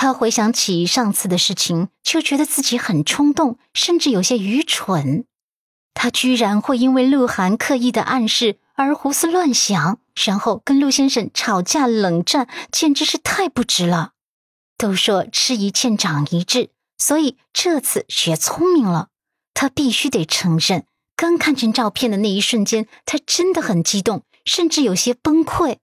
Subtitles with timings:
[0.00, 5.24] 他回想起上次的事情，就觉得自己很冲动，甚至有些愚蠢。
[5.92, 14.12] 他居然会因为鹿晗刻意的暗示而胡思乱想，然后跟陆先生吵架冷战，简直是太不值了。
[14.76, 19.08] 都说吃一堑长一智，所以这次学聪明了。
[19.52, 20.86] 他必须得承认，
[21.16, 25.78] 刚看见照片的那一瞬间，他真的很激动，甚至有些崩溃。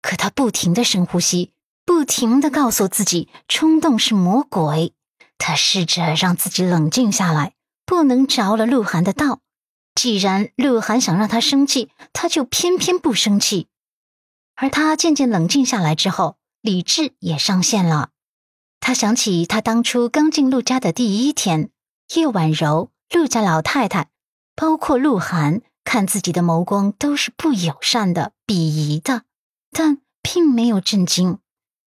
[0.00, 1.51] 可他不停的深呼吸，
[1.84, 4.94] 不停的告诉自己，冲动是魔鬼。
[5.38, 9.40] 他试着让自己冷静下来，不能着了鹿晗的道。
[9.94, 13.66] 既然鹿晗想让他生气，他就偏偏不生气。
[14.54, 18.10] 而他渐渐冷静下来之后，理智也上线了。
[18.80, 21.70] 他想起他当初刚进陆家的第一天，
[22.14, 24.08] 叶婉柔、陆家老太太，
[24.54, 29.22] 包括鹿晗，看自己的眸光都是不友善的、鄙夷的，
[29.72, 31.38] 但并没有震惊。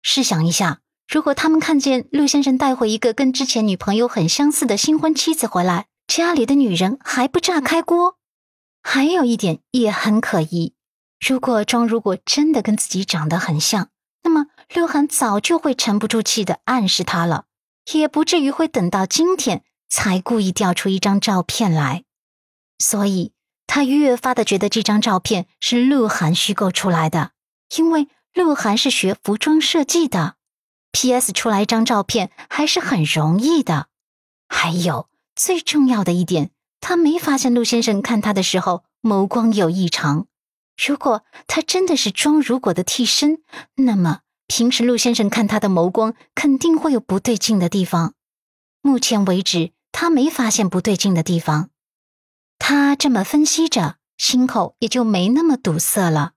[0.02, 8.18] 试想一下，如果他们看见陆先生带回一个跟之前女朋友很相似的新婚妻子回来，家里的女人还不炸开锅？
[8.82, 10.74] 还有一点也很可疑：
[11.20, 13.90] 如果庄如果真的跟自己长得很像，
[14.24, 17.46] 那么鹿晗早就会沉不住气的暗示他了，
[17.94, 22.04] 也不至于会等到今天才故意调出一张照片来。
[22.80, 23.34] 所以，
[23.68, 27.32] 他越发的觉得这张照片是鹿晗虚构出来的，
[27.78, 30.36] 因为鹿晗是学服装设计的
[30.92, 31.32] ，P.S.
[31.32, 33.88] 出来一张照片还是很容易的。
[34.48, 35.10] 还有。
[35.34, 36.52] 最重要的一点，
[36.82, 40.28] 他没发现陆先生看他的时候眸光有异常。
[40.86, 43.42] 如果他真的是庄如果的替身，
[43.76, 48.14] 那么平时陆先生看他的眸光肯定会有不对劲的地方。
[48.82, 51.70] 目前为止，他没发现不对劲的地方。
[52.60, 56.34] 他这么分析着，心口也就没那么堵塞了。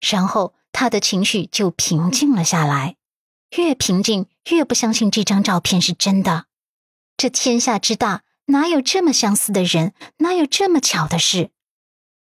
[0.00, 2.96] 然后他的情绪就平静了下来。
[3.56, 6.44] 越平静，越不相信这张照片是真的。
[7.16, 8.20] 这天下之大。
[8.48, 9.94] 哪有这么相似的人？
[10.18, 11.48] 哪有这么巧的事？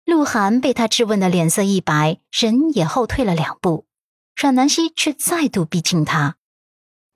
[0.05, 3.87] 鹿晗被他质问的脸色一白，人也后退了两步。
[4.37, 6.37] 阮南希却再度逼近他：“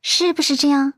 [0.00, 0.94] 是不是这样？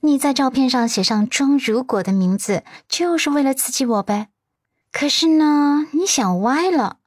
[0.00, 4.30] 你在照片上写上庄如果的名字，就是为了刺激我呗？
[4.90, 6.98] 可是呢，你想歪了。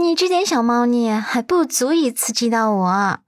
[0.00, 3.18] 你这点小猫腻还不足以刺激到我。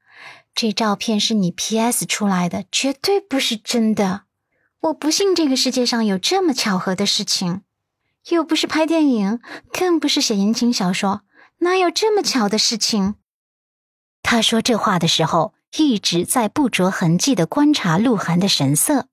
[0.54, 4.22] 这照片是你 P.S 出来的，绝对不是真的。”
[4.82, 7.62] 我不信这个世界上有这么巧合的事情，
[8.28, 9.40] 又不是拍电影，
[9.72, 11.22] 更不是写言情小说，
[11.58, 13.16] 哪有这么巧的事情？
[14.22, 19.08] 他说这话的时候，一直在不着痕迹的观察鹿晗的神色。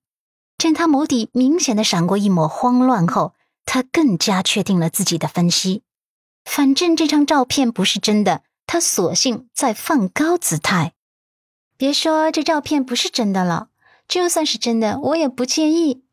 [0.60, 3.34] 见他眸底明显的闪过一抹慌乱后，
[3.66, 5.82] 他更加确定了自己的分析。
[6.48, 10.94] 反正这张照片不是真的，他索性在放高姿态。
[11.76, 13.68] 别说这照片不是真的了。
[14.08, 16.06] 就算是真的，我也不介意。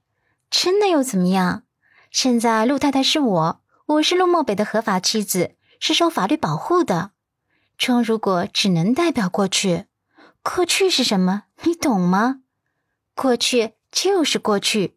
[0.50, 1.62] 真的又怎么样？
[2.10, 7.12] 现在陆太太是我，我是陆漠北的合法妻子，是受法律保护的。
[7.78, 9.86] 庄如果只能代表过去，
[10.42, 11.44] 过去是什么？
[11.62, 12.40] 你懂吗？
[13.14, 14.96] 过去就是过去，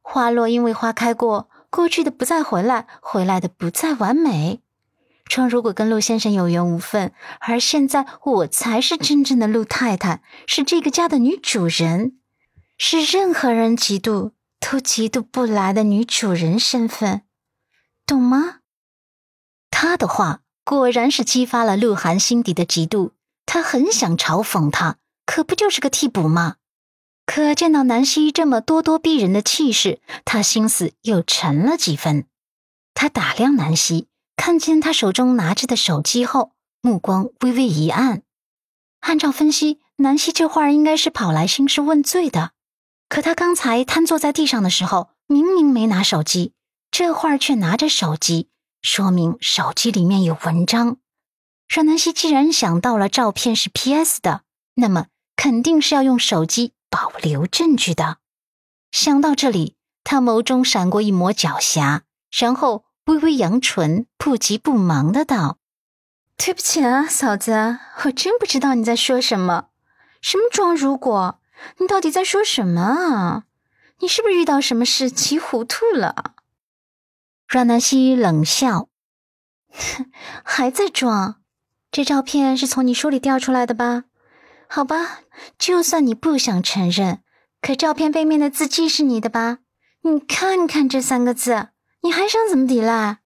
[0.00, 4.62] 花落因为花开过，过去的不再回来，回来的不再完美。
[5.28, 12.18] 称如果跟陆先生有缘无分，而现在我才是真正的陆太太，是这个家的女主人。
[12.76, 17.22] 是任何人嫉妒都嫉妒不来的女主人身份，
[18.06, 18.60] 懂吗？
[19.70, 23.10] 他的话果然是激发了鹿晗心底的嫉妒，
[23.46, 24.96] 他很想嘲讽他，
[25.26, 26.56] 可不就是个替补吗？
[27.26, 32.26] 可见到南希这么咄咄逼人的气势，他心思又沉了几分。
[32.94, 34.07] 他打量南希，
[34.38, 38.22] 看见他手中拿着的手机后，目光微微一暗。
[39.00, 42.52] 按照分析，南希这会儿应该是跑来兴师问罪的。
[43.08, 46.52] 可他刚才瘫坐在地上的时候，明明没拿手机，
[46.92, 48.48] 这会儿却拿着手机，
[48.80, 50.98] 说明手机里面有文章。
[51.68, 54.42] 阮南希既然想到了照片是 P.S 的，
[54.76, 58.18] 那么肯定是要用手机保留证据的。
[58.92, 59.74] 想到这里，
[60.04, 65.56] 他眸中闪过一抹狡黠，然后微微扬唇，不急不忙的道
[66.36, 69.68] ：“对不起啊，嫂子，我真不知道你在说什么，
[70.20, 71.40] 什么装如果。”
[71.78, 73.44] 你到底在说什么啊？
[73.98, 76.34] 你是不是遇到什么事急糊涂了？
[77.48, 78.88] 阮南希冷笑，
[80.44, 81.40] 还在装？
[81.90, 84.04] 这照片是从你书里调出来的吧？
[84.68, 85.22] 好吧，
[85.58, 87.24] 就算你不想承认，
[87.60, 89.58] 可照片背面的字迹是你的吧？
[90.02, 91.70] 你看看这三个字，
[92.02, 93.18] 你还想怎么抵赖？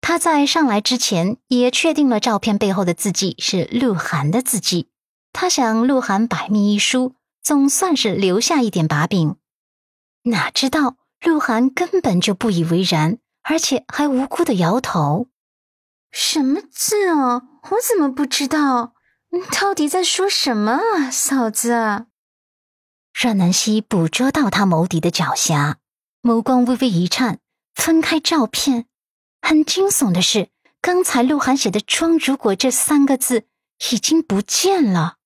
[0.00, 4.88] 他在上来之前也确定了照片背后的字迹是鹿晗的字迹，
[5.32, 7.14] 他想鹿晗百密一疏。
[7.40, 9.36] 总算是留下一点把柄。
[10.24, 15.28] 哪知道鹿晗根本就不以为然，而且还无辜的摇头
[16.12, 17.44] ：“什么字啊？
[17.70, 18.92] 我怎么不知道？
[19.30, 21.70] 你到底在说什么啊，嫂子？”
[23.18, 25.76] 阮南希捕捉到他眸底的狡黠，
[26.20, 27.38] 眸光微微一颤，
[27.78, 28.86] 分开照片。
[29.40, 30.48] 很惊悚的是，
[30.82, 33.46] 刚才鹿晗写的“装如果”这三个字
[33.92, 35.17] 已经不见了。